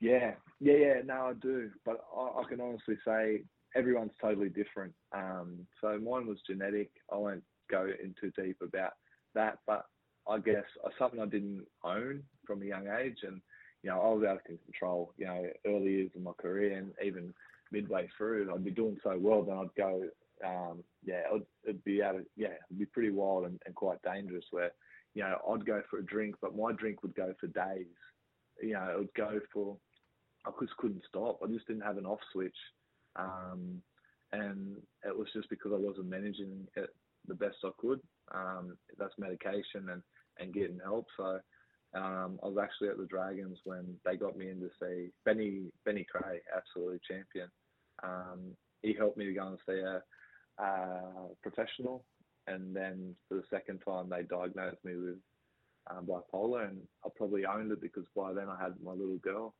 [0.00, 0.94] Yeah, yeah, yeah.
[1.04, 3.42] No, I do, but I, I can honestly say
[3.74, 4.92] everyone's totally different.
[5.12, 6.90] Um, so mine was genetic.
[7.12, 8.92] I won't go into deep about
[9.34, 9.86] that, but
[10.28, 13.40] I guess uh, something I didn't own from a young age, and
[13.82, 15.12] you know, I was out of control.
[15.16, 17.34] You know, early years of my career, and even
[17.70, 20.02] midway through, I'd be doing so well, then I'd go,
[20.44, 24.00] um, yeah, it'd, it'd, be out of, yeah, it'd be pretty wild and, and, quite
[24.02, 24.44] dangerous.
[24.50, 24.70] Where,
[25.14, 27.86] you know, I'd go for a drink, but my drink would go for days.
[28.62, 29.76] You know, it would go for,
[30.46, 31.40] I just couldn't stop.
[31.42, 32.56] I just didn't have an off switch,
[33.16, 33.82] um,
[34.32, 36.90] and it was just because I wasn't managing it
[37.26, 38.00] the best I could.
[38.34, 40.02] Um, that's medication and
[40.38, 41.06] and getting help.
[41.16, 41.38] So
[41.94, 45.70] um, I was actually at the Dragons when they got me in to see Benny
[45.84, 47.48] Benny Creagh, absolutely champion.
[48.02, 50.02] Um, he helped me to go and see a,
[50.62, 51.00] a,
[51.42, 52.04] professional,
[52.46, 55.18] and then for the second time they diagnosed me with
[55.90, 59.54] um, bipolar, and I probably owned it because by then I had my little girl,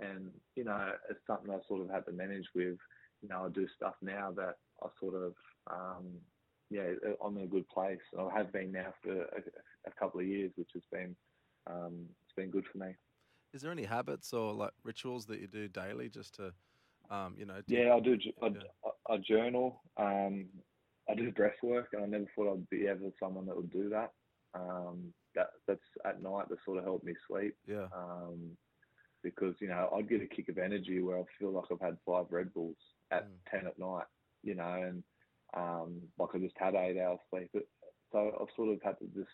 [0.00, 2.78] and you know it's something I sort of had to manage with.
[3.22, 5.34] You know, I do stuff now that I sort of
[5.70, 6.06] um,
[6.70, 6.90] yeah,
[7.24, 7.98] I'm in a good place.
[8.18, 9.40] I have been now for a,
[9.86, 11.16] a couple of years, which has been
[11.66, 12.94] um, it's been good for me.
[13.54, 16.52] Is there any habits or like rituals that you do daily just to,
[17.10, 17.60] um, you know?
[17.66, 18.18] yeah, I do.
[18.42, 18.52] I, yeah.
[18.84, 19.80] I, I journal.
[19.96, 20.46] Um,
[21.10, 23.88] I do breath work, and I never thought I'd be ever someone that would do
[23.88, 24.12] that.
[24.54, 27.54] Um, that that's at night to sort of help me sleep.
[27.66, 27.86] Yeah.
[27.94, 28.56] Um,
[29.22, 31.98] because you know I'd get a kick of energy where I feel like I've had
[32.06, 32.76] five Red Bulls
[33.10, 33.50] at mm.
[33.50, 34.06] ten at night.
[34.42, 35.02] You know, and
[35.54, 37.50] um, like I just had eight hours sleep.
[38.12, 39.28] So I've sort of had to just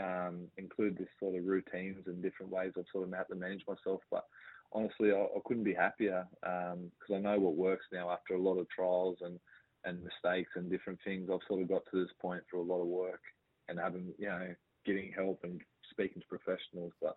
[0.00, 3.64] um, include this sort of routines and different ways I've sort of had to manage
[3.66, 4.00] myself.
[4.10, 4.24] But
[4.72, 8.42] honestly, I, I couldn't be happier because um, I know what works now after a
[8.42, 9.38] lot of trials and,
[9.84, 11.28] and mistakes and different things.
[11.32, 13.20] I've sort of got to this point through a lot of work
[13.68, 14.54] and having, you know,
[14.86, 16.92] getting help and speaking to professionals.
[17.00, 17.16] But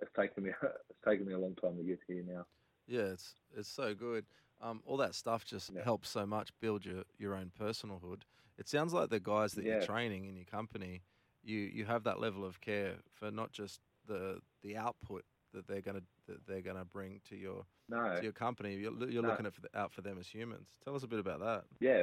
[0.00, 2.44] it's taken me it's taken me a long time to get here now.
[2.86, 4.26] Yeah, it's it's so good.
[4.60, 5.84] Um, all that stuff just yeah.
[5.84, 8.22] helps so much build your, your own personalhood.
[8.56, 9.72] It sounds like the guys that yeah.
[9.72, 11.02] you're training in your company
[11.46, 15.80] you you have that level of care for not just the the output that they're
[15.80, 18.16] going to that they're to bring to your no.
[18.16, 18.74] to your company.
[18.74, 19.28] You're, you're no.
[19.28, 20.68] looking for the, out for them as humans.
[20.84, 21.64] Tell us a bit about that.
[21.80, 22.02] Yeah,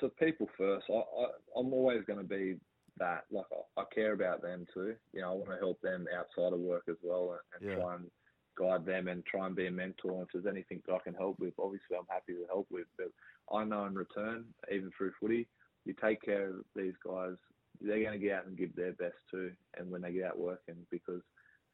[0.00, 0.86] to people first.
[0.90, 2.56] I, I am always going to be
[2.98, 3.24] that.
[3.30, 4.94] Like I, I, care about them too.
[5.12, 7.82] You know, I want to help them outside of work as well, and, and yeah.
[7.82, 8.10] try and
[8.58, 10.12] guide them and try and be a mentor.
[10.12, 12.86] And if there's anything that I can help with, obviously I'm happy to help with.
[12.96, 13.08] But
[13.54, 15.48] I know in return, even through footy,
[15.84, 17.36] you take care of these guys
[17.82, 20.38] they're going to get out and give their best too, and when they get out
[20.38, 21.22] working, because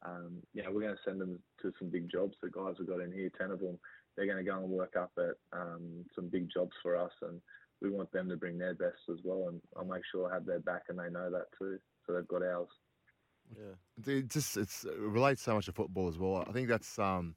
[0.05, 2.35] um, you know we're going to send them to some big jobs.
[2.41, 3.77] The guys we've got in here, ten of them,
[4.15, 7.41] they're going to go and work up at um, some big jobs for us, and
[7.81, 9.49] we want them to bring their best as well.
[9.49, 12.27] And I'll make sure I have their back, and they know that too, so they've
[12.27, 12.69] got ours.
[13.55, 16.45] Yeah, it just it's, it relates so much to football as well.
[16.47, 17.35] I think that's um,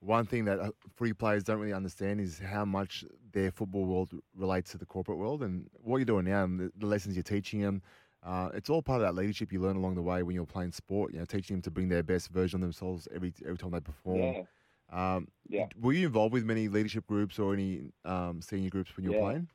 [0.00, 4.12] one thing that uh, free players don't really understand is how much their football world
[4.36, 7.22] relates to the corporate world and what you're doing now and the, the lessons you're
[7.22, 7.82] teaching them.
[8.22, 10.70] Uh, it's all part of that leadership you learn along the way when you're playing
[10.72, 11.12] sport.
[11.12, 13.80] You know, teaching them to bring their best version of themselves every every time they
[13.80, 14.36] perform.
[14.36, 14.42] Yeah,
[14.90, 15.66] Um, Yeah.
[15.80, 19.14] Were you involved with many leadership groups or any um, senior groups when you were
[19.14, 19.20] Yeah.
[19.20, 19.48] playing?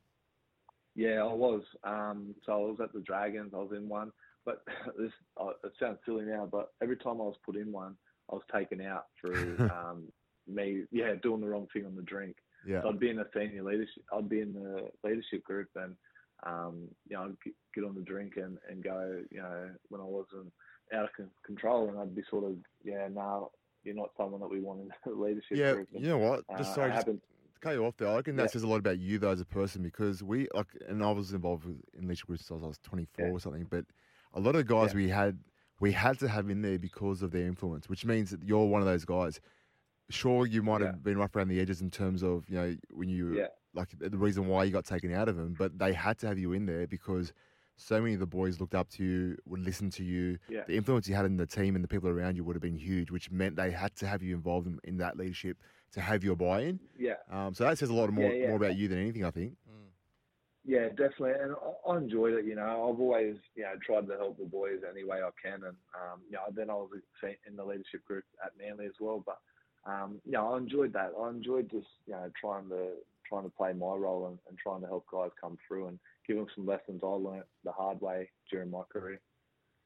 [0.98, 1.62] Yeah, I was.
[1.84, 3.52] Um, so I was at the Dragons.
[3.54, 4.10] I was in one,
[4.44, 4.64] but
[4.98, 7.94] this uh, it sounds silly now, but every time I was put in one,
[8.30, 10.02] I was taken out through um,
[10.48, 12.36] me, yeah, doing the wrong thing on the drink.
[12.66, 12.82] Yeah.
[12.82, 14.02] So I'd be in a senior leadership.
[14.12, 15.94] I'd be in the leadership group, and
[16.44, 20.04] um, you know, I'd get on the drink and, and go, you know, when I
[20.04, 20.52] wasn't
[20.92, 21.10] out of
[21.46, 23.52] control, and I'd be sort of, yeah, no,
[23.84, 25.74] you're not someone that we want in the leadership Yeah.
[25.74, 25.88] group.
[25.94, 26.44] And, You know what?
[26.56, 27.20] Just uh, sorry, just happened.
[27.60, 28.08] To cut you off there.
[28.08, 28.48] I reckon that Yeah.
[28.48, 31.32] says a lot about you though as a person because we like, and I was
[31.32, 33.32] involved with, in leadership groups since I was 24 Yeah.
[33.32, 33.66] or something.
[33.68, 33.84] But
[34.34, 34.96] a lot of guys Yeah.
[34.96, 35.38] we had,
[35.80, 38.80] we had to have in there because of their influence, which means that you're one
[38.80, 39.40] of those guys.
[40.10, 43.10] Sure, you might have been rough around the edges in terms of you know when
[43.10, 46.26] you like the reason why you got taken out of them, but they had to
[46.26, 47.32] have you in there because
[47.76, 50.38] so many of the boys looked up to you, would listen to you.
[50.48, 50.64] Yeah.
[50.66, 52.74] The influence you had in the team and the people around you would have been
[52.78, 55.58] huge, which meant they had to have you involved in, in that leadership
[55.92, 56.78] to have your buy-in.
[56.98, 57.14] Yeah.
[57.30, 58.48] Um, so that says a lot more Yeah, yeah.
[58.48, 59.52] more about you than anything, I think.
[59.68, 59.88] Mm.
[60.64, 62.44] Yeah, definitely, and I, I enjoyed it.
[62.44, 65.64] You know, I've always you know tried to help the boys any way I can,
[65.64, 66.90] and um, you know, then I was
[67.46, 69.24] in the leadership group at Manly as well.
[69.24, 69.38] But
[69.90, 71.12] um, you know, I enjoyed that.
[71.18, 72.90] I enjoyed just you know trying to
[73.26, 76.36] trying to play my role and, and trying to help guys come through and give
[76.36, 79.20] them some lessons I learnt the hard way during my career,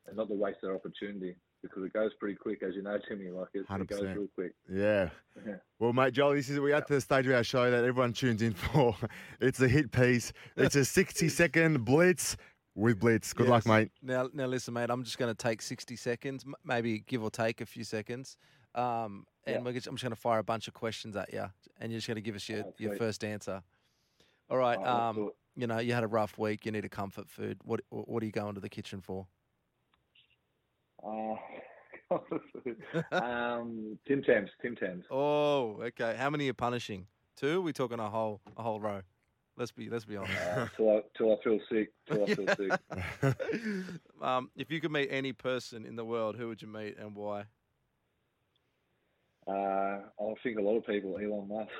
[0.08, 3.30] and not to waste their opportunity because it goes pretty quick, as you know, Timmy.
[3.30, 4.16] Like it, it goes 100%.
[4.16, 4.52] real quick.
[4.70, 5.08] Yeah.
[5.46, 5.54] Yeah.
[5.78, 8.42] Well, mate, Joel, this is we're at the stage of our show that everyone tunes
[8.42, 8.94] in for.
[9.40, 10.32] It's a hit piece.
[10.56, 12.36] It's a 60 second blitz
[12.74, 13.32] with blitz.
[13.32, 13.90] Good luck, mate.
[14.02, 14.90] Now, now listen, mate.
[14.90, 18.36] I'm just going to take 60 seconds, maybe give or take a few seconds,
[18.74, 19.62] um, and Yeah.
[19.62, 21.44] we're just, I'm just going to fire a bunch of questions at you,
[21.80, 23.62] and you're just going to give us your, Oh, your first answer.
[24.50, 24.78] All right.
[24.80, 26.64] Oh, um, you know, you had a rough week.
[26.64, 27.58] You need a comfort food.
[27.64, 29.26] What What are you going to the kitchen for?
[32.10, 35.04] Uh, um, Tim Tams, Tim Tams.
[35.10, 36.14] Oh, okay.
[36.18, 37.06] How many are punishing?
[37.36, 37.62] Two?
[37.62, 39.00] we talking a whole a whole row?
[39.56, 40.38] Let's be let's be honest.
[40.38, 41.92] Uh, till, I, till I feel sick.
[42.06, 43.86] Till I feel sick.
[44.22, 47.16] um, if you could meet any person in the world, who would you meet and
[47.16, 47.44] why?
[49.46, 51.70] Uh, I think a lot of people, Elon Musk.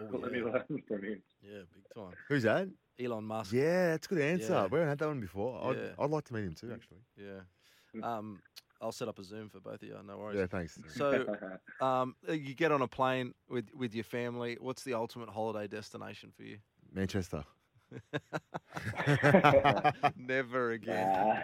[0.00, 0.44] Oh, Let me yeah.
[0.44, 1.22] learn from him.
[1.42, 2.14] Yeah, big time.
[2.28, 2.68] Who's that?
[3.00, 3.52] Elon Musk.
[3.52, 4.52] Yeah, that's a good answer.
[4.52, 4.66] Yeah.
[4.66, 5.60] We haven't had that one before.
[5.64, 5.88] I'd, Yeah.
[5.98, 6.98] I'd like to meet him too, actually.
[7.16, 7.40] Yeah.
[8.02, 8.40] Um,
[8.80, 9.96] I'll set up a Zoom for both of you.
[10.04, 10.38] No worries.
[10.38, 10.78] Yeah, thanks.
[10.94, 11.26] So,
[11.80, 14.56] um, you get on a plane with with your family.
[14.60, 16.58] What's the ultimate holiday destination for you?
[16.92, 17.44] Manchester.
[20.16, 21.08] Never again.
[21.08, 21.36] Nah.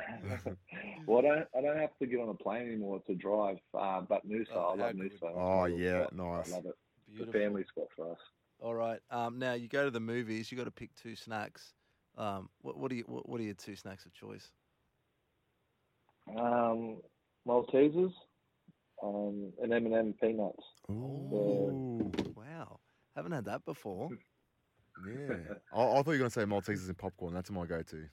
[1.06, 3.58] well, I don't, I don't have to get on a plane anymore to drive.
[3.72, 4.96] Uh, but Noosa, Oh, I love good.
[4.96, 5.20] Noosa.
[5.22, 6.12] That's Oh, yeah, spot.
[6.14, 6.52] nice.
[6.52, 6.74] I love it.
[7.08, 7.40] It's Beautiful.
[7.40, 8.18] a family spot for us.
[8.60, 9.00] All right.
[9.10, 10.50] Um, now you go to the movies.
[10.50, 11.74] You got to pick two snacks.
[12.16, 14.50] Um, what, what are you what, what are your two snacks of choice?
[16.38, 17.00] Um,
[17.46, 18.12] Maltesers
[19.02, 20.62] um, and M&M peanuts.
[20.90, 22.10] Ooh.
[22.36, 22.80] Wow,
[23.16, 24.10] haven't had that before.
[25.04, 25.34] Yeah.
[25.72, 27.34] I, I thought you were going to say Maltesers and popcorn.
[27.34, 28.04] That's my go to.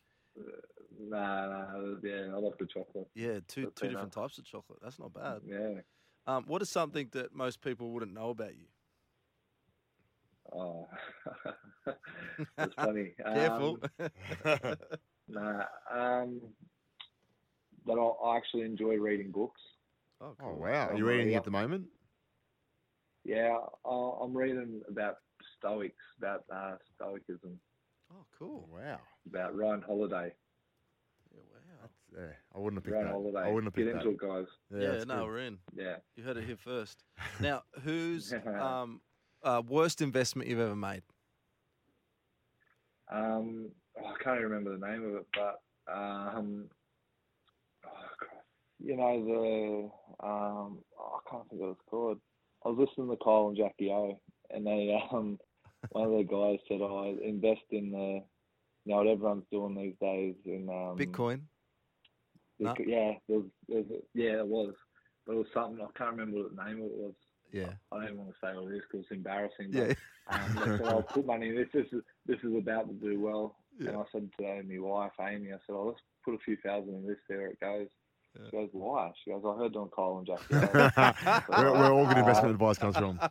[1.00, 1.66] Nah, nah,
[2.04, 3.08] yeah, I love the chocolate.
[3.14, 4.80] Yeah, two The two different types of chocolate.
[4.82, 5.42] That's not bad.
[5.46, 5.82] Yeah.
[6.26, 8.66] Um, what is something that most people wouldn't know about you?
[10.54, 10.88] Oh,
[12.58, 13.14] that's funny.
[13.24, 13.80] Careful.
[14.44, 14.76] Um,
[15.28, 16.42] nah, um,
[17.86, 19.62] but I, I actually enjoy reading books.
[20.22, 20.88] oh, Oh, wow.
[20.88, 21.38] Are Oh, you reading yeah.
[21.38, 21.86] at the moment?
[23.24, 25.18] Yeah, I, I'm reading about
[25.58, 27.60] Stoics, about uh, Stoicism,
[28.12, 28.68] Oh, cool.
[28.72, 29.00] Wow.
[29.28, 30.34] about Ryan Holiday.
[31.34, 31.90] Yeah, wow.
[32.18, 33.14] Yeah, I wouldn't have picked Ryan that.
[33.14, 33.40] Holiday.
[33.40, 34.26] I wouldn't have Get picked into that.
[34.26, 34.48] it, guys.
[34.82, 35.26] Yeah, that's no, good.
[35.28, 35.58] we're in.
[35.76, 35.96] Yeah.
[36.16, 37.04] You heard it here first.
[37.40, 39.02] Now, who's um,
[39.44, 41.04] uh, worst investment you've ever made?
[43.12, 46.81] Um, oh, I can't even remember the name of it, but um, oh, Christ.
[48.84, 52.20] You know the um, oh, I can't think of what it's called.
[52.66, 55.40] I was listening to Kyle and Jackie O, and they um,
[55.92, 58.22] one of the guys said, "I invest in the."
[58.84, 61.42] You know what everyone's doing these days in um, Bitcoin.
[62.58, 62.74] No.
[62.84, 64.74] Yeah, there was, there was, yeah, it was,
[65.26, 67.14] but it was something I can't remember what the name of it was.
[67.52, 67.74] Yeah.
[67.92, 69.72] I don't even want to say all this because it's embarrassing.
[69.72, 69.94] But, Yeah.
[70.32, 71.68] um, they said, I'll put money in this.
[71.74, 73.56] This is this is about to do well.
[73.80, 76.96] And I said to my wife Amy, I said, "Oh, let's put a few thousand
[76.96, 77.18] in this.
[77.30, 77.88] There it goes."
[78.36, 78.46] Yeah.
[78.46, 80.56] She goes, "Why?" She goes, "I heard on Kyle and Jackie."
[81.48, 83.20] where, where all good investment advice comes from.
[83.22, 83.30] yeah,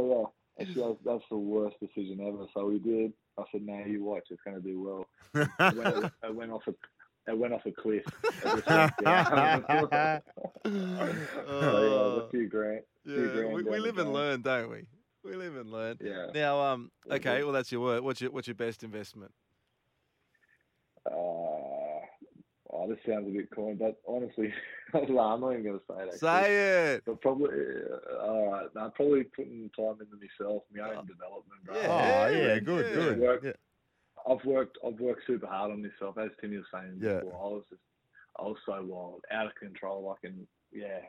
[0.00, 0.24] yeah.
[0.58, 3.12] And she goes, "That's the worst decision ever." So we did.
[3.38, 4.24] I said, "No, you watch.
[4.30, 6.74] It's going to do well." It went, it went off a
[7.28, 8.02] it went off a cliff.
[8.44, 8.90] Went down.
[9.00, 10.20] so,
[10.66, 12.80] yeah, a few grand.
[13.04, 14.86] Yeah, Two grand we, we live and learn, don't we?
[15.24, 15.98] We live and learn.
[16.00, 16.26] Yeah.
[16.34, 18.02] Now, um, okay, well that's your word.
[18.02, 19.32] What's your what's your best investment?
[21.08, 22.00] Uh,
[22.71, 24.52] I oh, this sounds a bit corny, but honestly,
[24.94, 26.18] I'm not even going to say that.
[26.18, 27.02] Say it.
[27.06, 28.66] But probably, uh, all right.
[28.76, 31.02] I'm probably putting time into myself, my own Oh.
[31.04, 31.76] development, bro.
[31.76, 32.94] Oh, Yeah, yeah, good, yeah.
[32.94, 33.18] good.
[33.18, 33.40] Work.
[33.44, 33.52] Yeah.
[34.28, 36.16] I've worked, I've worked super hard on myself.
[36.18, 37.20] As Timmy was saying Yeah.
[37.20, 37.82] before, I was just,
[38.38, 40.16] I was so wild, out of control.
[40.16, 41.00] I can, yeah,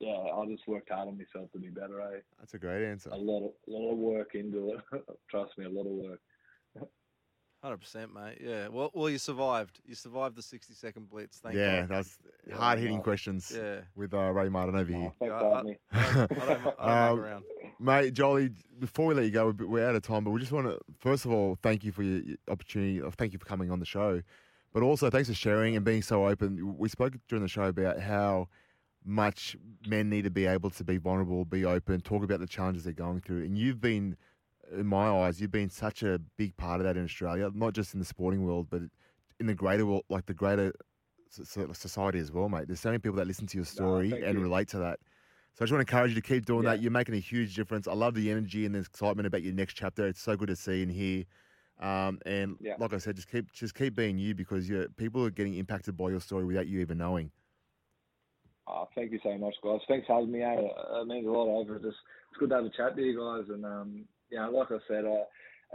[0.00, 0.10] yeah.
[0.16, 2.00] I just worked hard on myself to be better.
[2.00, 2.20] Eh?
[2.38, 3.10] That's a great answer.
[3.12, 5.04] A lot of, a lot of work into it.
[5.30, 6.20] Trust me, a lot of work.
[7.64, 8.36] Hundred percent, mate.
[8.44, 8.68] Yeah.
[8.68, 9.80] Well, well, you survived.
[9.86, 11.38] You survived the sixty-second blitz.
[11.38, 11.62] Thank you.
[11.62, 11.88] yeah, God.
[11.88, 13.04] that's Yeah, hard hitting nice.
[13.04, 13.76] questions Yeah.
[13.96, 15.10] with uh, Ray Martin over here.
[15.22, 15.62] Oh,
[15.94, 17.42] I- I I Um.
[17.80, 20.52] Mate, Jolly, before we let you go, we're- we're out of time, but we just
[20.52, 23.00] want to, first of all, thank you for your your opportunity.
[23.00, 24.20] uh, Thank you for coming on the show.
[24.74, 26.76] But also, thanks for sharing and being so open.
[26.76, 28.48] We spoke during the show about how
[29.06, 32.84] much men need to be able to be vulnerable, be open, talk about the challenges
[32.84, 33.44] they're going through.
[33.44, 34.16] And you've been,
[34.72, 37.94] in my eyes, you've been such a big part of that in Australia, not just
[37.94, 38.82] in the sporting world, but
[39.40, 40.72] in the greater world, like the greater
[41.30, 42.66] so- so- society as well, mate.
[42.68, 44.40] There's so many people that listen to your story thank and you.
[44.42, 45.00] relate to that.
[45.54, 46.70] So I just want to encourage you to keep doing Yeah.
[46.70, 46.82] that.
[46.82, 47.86] You're making a huge difference.
[47.86, 50.06] I love the energy and the excitement about your next chapter.
[50.06, 51.24] It's so good to see and hear.
[51.78, 52.76] Um, and Yeah.
[52.78, 55.96] like I said, just keep just keep being you because you people are getting impacted
[55.96, 57.32] by your story without you even knowing.
[58.66, 59.80] Oh, thank you so much, guys.
[59.88, 60.42] Thanks for having me.
[60.42, 60.54] eh?
[60.56, 61.78] It means a lot over.
[61.78, 61.98] Just
[62.30, 65.04] it's good to have a chat with you guys, and um, yeah, like I said,
[65.04, 65.22] I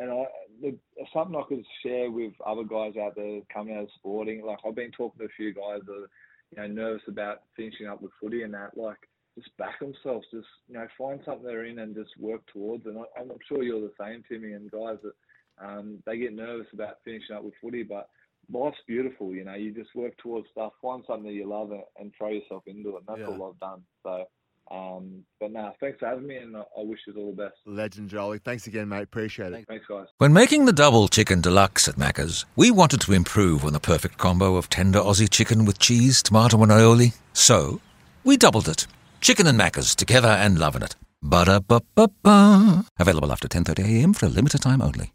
[0.02, 0.26] and I
[0.62, 0.78] the,
[1.14, 4.46] something I could share with other guys out there coming out of sporting.
[4.46, 6.10] Like I've been talking to a few guys that are,
[6.52, 8.78] you know nervous about finishing up with footy and that.
[8.78, 8.98] Like
[9.38, 10.28] just back themselves.
[10.32, 12.86] Just you know find something they're in and just work towards.
[12.86, 16.68] And I, I'm sure you're the same, Timmy, and guys that um, they get nervous
[16.74, 18.10] about finishing up with footy, but
[18.52, 19.56] life's beautiful, you know.
[19.56, 22.90] You just work towards stuff, find something that you love, and, and throw yourself into
[22.90, 22.96] it.
[23.00, 23.28] And that's Yeah.
[23.28, 23.84] all I've done.
[24.04, 24.26] So,
[24.72, 27.56] um, but no, thanks for having me, and I, I wish you all the best.
[27.66, 28.40] Legend, Jolly.
[28.40, 29.04] Thanks again, mate.
[29.04, 29.66] Appreciate it.
[29.68, 30.08] Thanks, guys.
[30.20, 34.18] When making the double chicken deluxe at Macca's, we wanted to improve on the perfect
[34.18, 37.16] combo of tender Aussie chicken with cheese, tomato, and aioli.
[37.34, 37.82] So,
[38.24, 38.86] we doubled it.
[39.22, 40.96] Chicken and Macca's together and loving it.
[41.22, 42.86] Ba-da-ba-ba-ba.
[43.00, 45.14] Available after 10.30am for a limited time only.